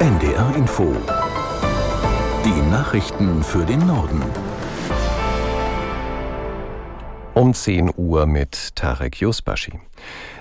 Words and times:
NDR 0.00 0.56
Info. 0.56 0.96
Die 2.42 2.70
Nachrichten 2.70 3.42
für 3.42 3.66
den 3.66 3.86
Norden. 3.86 4.22
Um 7.34 7.52
10 7.52 7.90
Uhr 7.98 8.24
mit 8.24 8.74
Tarek 8.76 9.20
Yusbashi. 9.20 9.78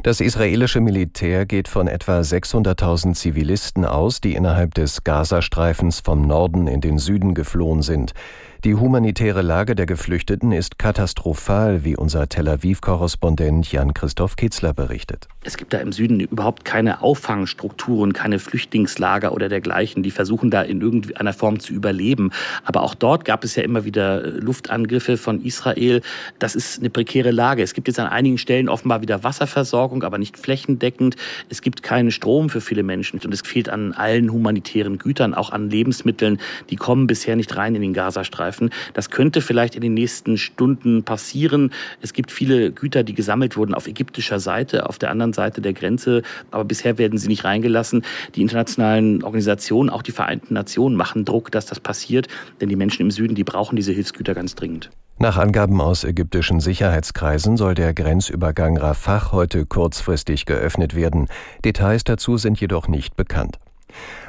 Das 0.02 0.22
israelische 0.22 0.80
Militär 0.80 1.46
geht 1.46 1.68
von 1.68 1.90
etwa 1.90 2.22
600.000 2.22 3.16
Zivilisten 3.16 3.84
aus, 3.84 4.22
die 4.22 4.36
innerhalb 4.36 4.76
des 4.76 5.04
Gazastreifens 5.04 6.00
vom 6.00 6.22
Norden 6.22 6.68
in 6.68 6.80
den 6.80 6.98
Süden 6.98 7.34
geflohen 7.34 7.82
sind. 7.82 8.14
Die 8.66 8.76
humanitäre 8.76 9.42
Lage 9.42 9.74
der 9.74 9.86
Geflüchteten 9.86 10.52
ist 10.52 10.78
katastrophal, 10.78 11.86
wie 11.86 11.96
unser 11.96 12.28
Tel 12.28 12.50
Aviv-Korrespondent 12.50 13.72
Jan-Christoph 13.72 14.36
Kitzler 14.36 14.74
berichtet. 14.74 15.30
Es 15.46 15.56
gibt 15.56 15.72
da 15.72 15.78
im 15.78 15.94
Süden 15.94 16.20
überhaupt 16.20 16.66
keine 16.66 17.02
Auffangstrukturen, 17.02 18.12
keine 18.12 18.38
Flüchtlingslager 18.38 19.32
oder 19.32 19.48
dergleichen. 19.48 20.04
Die 20.04 20.12
versuchen 20.12 20.52
da 20.52 20.62
in 20.62 20.82
irgendeiner 20.82 21.32
Form 21.32 21.62
zu 21.62 21.72
überleben. 21.72 22.32
Aber 22.66 22.84
auch 22.84 22.96
dort 22.96 23.24
gab 23.24 23.46
es 23.46 23.56
ja 23.56 23.64
immer 23.64 23.86
wieder 23.86 24.26
äh, 24.26 24.30
Luftangriffe 24.32 25.16
von 25.16 25.42
Israel. 25.42 26.02
Das 26.38 26.54
ist 26.54 26.80
eine 26.80 26.90
prekäre 26.90 27.32
Lage. 27.32 27.64
Es 27.64 27.74
gibt 27.74 27.88
jetzt 27.88 27.98
an 27.98 28.08
einigen 28.08 28.38
Stellen 28.38 28.68
offenbar 28.68 29.02
wieder 29.02 29.24
Wasserversorgung, 29.24 30.04
aber 30.04 30.18
nicht 30.18 30.38
flächendeckend. 30.38 31.16
Es 31.48 31.62
gibt 31.62 31.82
keinen 31.82 32.12
Strom 32.12 32.50
für 32.50 32.60
viele 32.60 32.84
Menschen 32.84 33.22
und 33.24 33.34
es 33.34 33.40
fehlt 33.40 33.70
an 33.70 33.94
allen 33.94 34.34
humanitären 34.34 34.98
Gütern, 34.98 35.34
auch 35.34 35.52
an 35.52 35.70
Lebensmitteln. 35.70 36.42
Die 36.70 36.76
kommen 36.76 37.08
bisher 37.08 37.38
nicht 37.38 37.56
rein 37.56 37.74
in 37.76 37.82
den 37.82 37.94
Gazastreifen 37.94 38.49
angreifen. 38.50 38.70
Das 38.94 39.10
könnte 39.10 39.42
vielleicht 39.42 39.76
in 39.76 39.82
den 39.82 39.94
nächsten 39.94 40.38
Stunden 40.38 41.04
passieren. 41.04 41.72
Es 42.02 42.14
gibt 42.14 42.32
viele 42.32 42.72
Güter, 42.72 43.04
die 43.04 43.14
gesammelt 43.14 43.58
wurden 43.58 43.74
auf 43.74 43.88
ägyptischer 43.88 44.40
Seite, 44.40 44.90
auf 44.90 44.98
der 44.98 45.12
anderen 45.12 45.34
Seite 45.34 45.62
der 45.62 45.74
Grenze, 45.74 46.24
aber 46.52 46.66
bisher 46.66 46.98
werden 46.98 47.18
sie 47.18 47.28
nicht 47.28 47.44
reingelassen. 47.44 48.04
Die 48.36 48.42
internationalen 48.42 49.24
Organisationen, 49.24 49.90
auch 49.90 50.02
die 50.02 50.12
Vereinten 50.12 50.54
Nationen, 50.54 50.96
machen 50.96 51.26
Druck, 51.26 51.52
dass 51.52 51.66
das 51.66 51.80
passiert, 51.80 52.28
denn 52.60 52.70
die 52.70 52.76
Menschen 52.76 53.04
im 53.04 53.12
Süden, 53.12 53.36
die 53.36 53.44
brauchen 53.44 53.76
diese 53.76 53.92
Hilfsgüter 53.92 54.34
ganz 54.34 54.56
dringend. 54.56 54.90
Nach 55.22 55.38
Angaben 55.38 55.82
aus 55.82 56.06
ägyptischen 56.06 56.62
Sicherheitskreisen 56.62 57.58
soll 57.58 57.76
der 57.76 57.94
Grenzübergang 57.94 58.78
Rafah 58.78 59.34
heute 59.34 59.66
kurzfristig 59.66 60.46
geöffnet 60.46 60.96
werden. 60.96 61.28
Details 61.66 62.06
dazu 62.06 62.38
sind 62.38 62.60
jedoch 62.62 62.88
nicht 62.88 63.18
bekannt. 63.18 63.60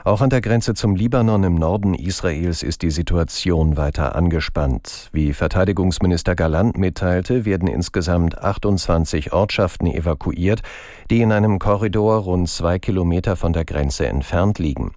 Auch 0.05 0.21
an 0.21 0.31
der 0.31 0.41
Grenze 0.41 0.75
zum 0.75 0.97
Libanon 0.97 1.45
im 1.45 1.55
Norden 1.55 1.95
Israels 1.95 2.63
ist 2.63 2.83
die 2.83 2.91
Situation 2.91 3.77
weiter 3.77 4.17
angespannt. 4.17 5.11
Wie 5.13 5.33
Verteidigungsminister 5.33 6.35
Galant 6.35 6.79
mitteilte, 6.79 7.45
werden 7.45 7.69
insgesamt 7.69 8.39
28 8.39 9.33
Ortschaften 9.33 9.87
evakuiert, 9.87 10.63
die 11.11 11.21
in 11.21 11.33
einem 11.33 11.59
Korridor 11.59 12.19
rund 12.19 12.49
zwei 12.49 12.79
Kilometer 12.79 13.37
von 13.37 13.53
der 13.53 13.65
Grenze 13.65 14.07
entfernt 14.07 14.59
liegen. 14.59 14.93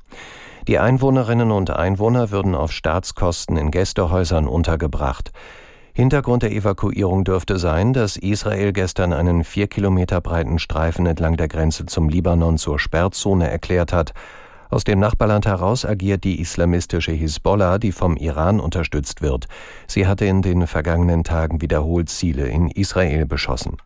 Die 0.68 0.80
Einwohnerinnen 0.80 1.52
und 1.52 1.72
Einwohner 1.72 2.32
würden 2.32 2.56
auf 2.56 2.72
Staatskosten 2.72 3.58
in 3.58 3.70
Gästehäusern 3.70 4.48
untergebracht. 4.48 5.32
Hintergrund 5.96 6.42
der 6.42 6.52
Evakuierung 6.52 7.24
dürfte 7.24 7.60
sein, 7.60 7.94
dass 7.94 8.18
Israel 8.18 8.74
gestern 8.74 9.14
einen 9.14 9.44
vier 9.44 9.68
Kilometer 9.68 10.22
breiten 10.22 10.58
Streifen 10.58 11.06
entlang 11.06 11.38
der 11.38 11.48
Grenze 11.48 11.86
zum 11.86 12.10
Libanon 12.10 12.58
zur 12.58 12.80
Sperrzone 12.80 13.52
erklärt 13.52 13.94
hat. 13.94 14.14
Aus 14.74 14.86
dem 14.86 15.00
Nachbarland 15.00 15.46
heraus 15.46 15.86
agiert 15.86 16.24
die 16.24 16.42
islamistische 16.42 17.12
Hisbollah, 17.12 17.78
die 17.78 17.92
vom 17.92 18.18
Iran 18.18 18.60
unterstützt 18.60 19.22
wird. 19.22 19.46
Sie 19.86 20.08
hatte 20.08 20.26
in 20.26 20.42
den 20.42 20.66
vergangenen 20.66 21.24
Tagen 21.24 21.62
wiederholt 21.62 22.10
Ziele 22.10 22.48
in 22.48 22.72
Israel 22.72 23.28
beschossen. 23.28 23.78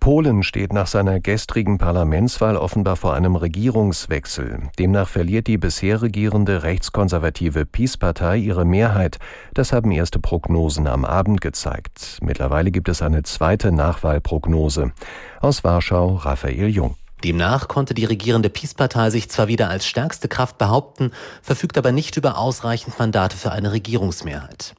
Polen 0.00 0.42
steht 0.42 0.72
nach 0.72 0.88
seiner 0.88 1.20
gestrigen 1.20 1.78
Parlamentswahl 1.78 2.56
offenbar 2.56 2.96
vor 2.96 3.14
einem 3.14 3.36
Regierungswechsel. 3.36 4.62
Demnach 4.80 5.08
verliert 5.08 5.46
die 5.46 5.58
bisher 5.58 6.02
regierende 6.02 6.64
rechtskonservative 6.64 7.66
PiS-Partei 7.66 8.36
ihre 8.38 8.64
Mehrheit. 8.64 9.18
Das 9.54 9.72
haben 9.72 9.92
erste 9.92 10.18
Prognosen 10.18 10.88
am 10.88 11.04
Abend 11.04 11.40
gezeigt. 11.40 12.18
Mittlerweile 12.20 12.72
gibt 12.72 12.88
es 12.88 13.00
eine 13.00 13.22
zweite 13.22 13.70
Nachwahlprognose. 13.70 14.90
Aus 15.40 15.62
Warschau 15.62 16.16
Raphael 16.16 16.68
Jung. 16.68 16.96
Demnach 17.24 17.68
konnte 17.68 17.94
die 17.94 18.04
regierende 18.04 18.50
Peace-Partei 18.50 19.10
sich 19.10 19.30
zwar 19.30 19.48
wieder 19.48 19.68
als 19.68 19.86
stärkste 19.86 20.28
Kraft 20.28 20.58
behaupten, 20.58 21.12
verfügt 21.42 21.78
aber 21.78 21.92
nicht 21.92 22.16
über 22.16 22.38
ausreichend 22.38 22.98
Mandate 22.98 23.36
für 23.36 23.52
eine 23.52 23.72
Regierungsmehrheit. 23.72 24.74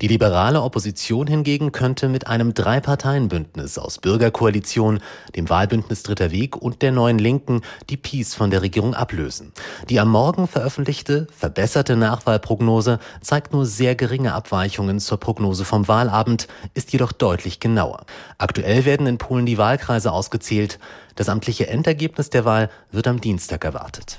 Die 0.00 0.08
liberale 0.08 0.62
Opposition 0.62 1.26
hingegen 1.26 1.72
könnte 1.72 2.08
mit 2.08 2.26
einem 2.26 2.54
Drei-Parteien-Bündnis 2.54 3.78
aus 3.78 3.98
Bürgerkoalition, 3.98 5.00
dem 5.36 5.48
Wahlbündnis 5.48 6.02
Dritter 6.02 6.30
Weg 6.30 6.56
und 6.56 6.82
der 6.82 6.92
Neuen 6.92 7.18
Linken 7.18 7.62
die 7.90 7.96
Peace 7.96 8.34
von 8.34 8.50
der 8.50 8.62
Regierung 8.62 8.94
ablösen. 8.94 9.52
Die 9.88 10.00
am 10.00 10.08
Morgen 10.08 10.48
veröffentlichte, 10.48 11.26
verbesserte 11.36 11.96
Nachwahlprognose 11.96 12.98
zeigt 13.20 13.52
nur 13.52 13.66
sehr 13.66 13.94
geringe 13.94 14.34
Abweichungen 14.34 14.98
zur 14.98 15.18
Prognose 15.18 15.64
vom 15.64 15.88
Wahlabend, 15.88 16.48
ist 16.74 16.92
jedoch 16.92 17.12
deutlich 17.12 17.60
genauer. 17.60 18.04
Aktuell 18.38 18.84
werden 18.84 19.06
in 19.06 19.18
Polen 19.18 19.46
die 19.46 19.58
Wahlkreise 19.58 20.12
ausgezählt. 20.12 20.78
Das 21.14 21.28
amtliche 21.28 21.68
Endergebnis 21.68 22.30
der 22.30 22.44
Wahl 22.44 22.70
wird 22.90 23.06
am 23.06 23.20
Dienstag 23.20 23.64
erwartet. 23.64 24.18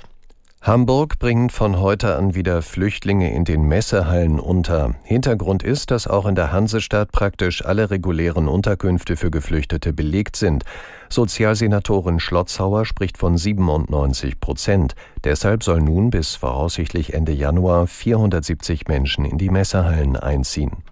Hamburg 0.64 1.18
bringt 1.18 1.52
von 1.52 1.78
heute 1.78 2.16
an 2.16 2.34
wieder 2.34 2.62
Flüchtlinge 2.62 3.30
in 3.34 3.44
den 3.44 3.68
Messehallen 3.68 4.40
unter. 4.40 4.94
Hintergrund 5.02 5.62
ist, 5.62 5.90
dass 5.90 6.06
auch 6.06 6.24
in 6.24 6.36
der 6.36 6.52
Hansestadt 6.52 7.12
praktisch 7.12 7.62
alle 7.62 7.90
regulären 7.90 8.48
Unterkünfte 8.48 9.18
für 9.18 9.30
Geflüchtete 9.30 9.92
belegt 9.92 10.36
sind. 10.36 10.64
Sozialsenatorin 11.10 12.18
Schlotzhauer 12.18 12.86
spricht 12.86 13.18
von 13.18 13.36
97 13.36 14.40
Prozent. 14.40 14.94
Deshalb 15.22 15.62
soll 15.62 15.82
nun 15.82 16.08
bis 16.08 16.34
voraussichtlich 16.34 17.12
Ende 17.12 17.32
Januar 17.32 17.86
470 17.86 18.88
Menschen 18.88 19.26
in 19.26 19.36
die 19.36 19.50
Messehallen 19.50 20.16
einziehen. 20.16 20.82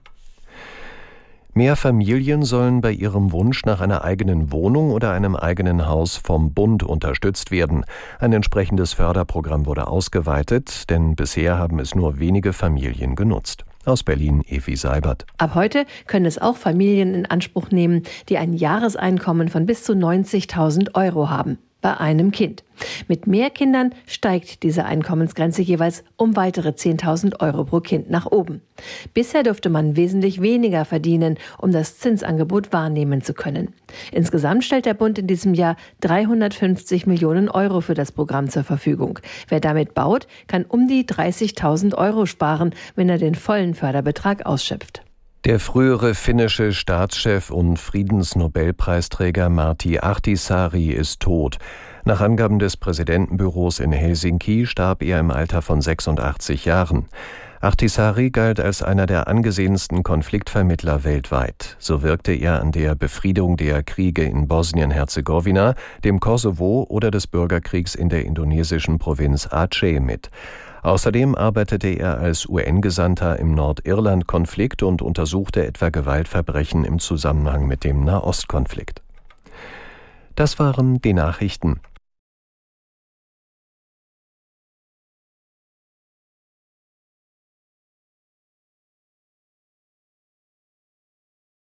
Mehr 1.55 1.77
Familien 1.77 2.45
sollen 2.45 2.81
bei 2.81 2.93
ihrem 2.93 3.31
Wunsch 3.31 3.67
nach 3.67 3.83
einer 3.83 4.05
eigenen 4.05 4.53
Wohnung 4.53 4.91
oder 4.91 5.13
einem 5.13 5.37
eigenen 5.37 5.87
Haus 5.87 6.17
vom 6.17 6.55
Bund 6.55 6.83
unterstützt 6.83 7.51
werden. 7.51 7.85
Ein 8.19 8.33
entsprechendes 8.33 8.95
Förderprogramm 8.95 9.67
wurde 9.67 9.87
ausgeweitet, 9.87 10.89
denn 10.89 11.15
bisher 11.15 11.59
haben 11.59 11.79
es 11.79 11.95
nur 11.95 12.19
wenige 12.19 12.55
Familien 12.55 13.17
genutzt. 13.17 13.67
Aus 13.85 14.03
Berlin 14.03 14.43
Evi 14.49 14.77
Seibert. 14.77 15.27
Ab 15.37 15.55
heute 15.55 15.85
können 16.07 16.25
es 16.25 16.39
auch 16.39 16.57
Familien 16.57 17.15
in 17.15 17.27
Anspruch 17.27 17.71
nehmen, 17.71 18.05
die 18.31 18.39
ein 18.39 18.55
Jahreseinkommen 18.55 19.49
von 19.49 19.67
bis 19.67 19.85
zu 19.85 19.93
90.000 19.93 20.95
Euro 20.95 21.29
haben 21.29 21.59
bei 21.83 21.99
einem 21.99 22.31
Kind. 22.31 22.65
Mit 23.09 23.27
mehr 23.27 23.51
Kindern 23.51 23.95
steigt 24.07 24.63
diese 24.63 24.85
Einkommensgrenze 24.85 25.63
jeweils 25.63 26.05
um 26.17 26.37
weitere 26.37 26.71
10.000 26.71 27.41
Euro 27.41 27.65
pro 27.65 27.81
Kind 27.81 28.11
nach 28.11 28.27
oben. 28.27 28.63
Bisher 29.13 29.43
durfte 29.43 29.69
man 29.69 29.97
wesentlich 29.97 30.41
weniger 30.41 30.85
verdienen, 30.85 31.37
um 31.59 31.71
das 31.71 31.99
Zinsangebot 31.99 32.73
wahrnehmen 32.73 33.23
zu 33.23 33.35
können. 33.35 33.75
Insgesamt 34.11 34.65
stellt 34.65 34.87
der 34.87 34.95
Bund 34.95 35.19
in 35.19 35.27
diesem 35.27 35.55
Jahr 35.55 35.77
350 36.01 37.07
Millionen 37.07 37.49
Euro 37.49 37.81
für 37.81 37.95
das 37.95 38.13
Programm 38.13 38.49
zur 38.49 38.65
Verfügung. 38.65 39.19
Wer 39.49 39.61
damit 39.61 39.95
baut, 39.95 40.27
kann 40.47 40.65
um 40.65 40.89
die 40.89 41.05
30.000 41.05 41.95
Euro 41.95 42.27
sparen, 42.27 42.75
wenn 42.95 43.09
er 43.09 43.19
den 43.19 43.35
vollen 43.35 43.75
Förderbetrag 43.75 44.47
ausschöpft. 44.47 45.03
Der 45.45 45.59
frühere 45.59 46.15
finnische 46.15 46.73
Staatschef 46.73 47.51
und 47.51 47.77
Friedensnobelpreisträger 47.77 49.49
Marti 49.49 49.99
Ahtisaari 49.99 50.91
ist 50.91 51.19
tot. 51.19 51.59
Nach 52.05 52.21
Angaben 52.21 52.61
des 52.61 52.77
Präsidentenbüros 52.77 53.81
in 53.81 53.91
Helsinki 53.91 54.67
starb 54.67 55.03
er 55.03 55.19
im 55.19 55.33
Alter 55.33 55.61
von 55.61 55.81
86 55.81 56.65
Jahren. 56.65 57.09
Ahtisaari 57.61 58.31
galt 58.31 58.61
als 58.61 58.85
einer 58.85 59.07
der 59.07 59.27
angesehensten 59.27 60.05
Konfliktvermittler 60.05 61.03
weltweit. 61.03 61.77
So 61.81 62.03
wirkte 62.03 62.31
er 62.31 62.61
an 62.61 62.71
der 62.71 62.95
Befriedung 62.95 63.57
der 63.57 63.83
Kriege 63.83 64.23
in 64.23 64.47
Bosnien-Herzegowina, 64.47 65.75
dem 66.05 66.21
Kosovo 66.21 66.87
oder 66.89 67.11
des 67.11 67.27
Bürgerkriegs 67.27 67.97
in 67.97 68.11
der 68.11 68.25
indonesischen 68.25 69.01
Provinz 69.01 69.49
Aceh 69.51 69.99
mit. 69.99 70.31
Außerdem 70.83 71.37
arbeitete 71.37 71.89
er 71.89 72.19
als 72.19 72.49
UN-Gesandter 72.49 73.39
im 73.39 73.55
Nordirland-Konflikt 73.55 74.83
und 74.83 75.01
untersuchte 75.01 75.65
etwa 75.65 75.91
Gewaltverbrechen 75.91 76.85
im 76.85 76.99
Zusammenhang 76.99 77.67
mit 77.69 77.85
dem 77.85 78.05
Nahostkonflikt. 78.05 79.01
Das 80.35 80.59
waren 80.59 81.01
die 81.01 81.13
Nachrichten. 81.13 81.81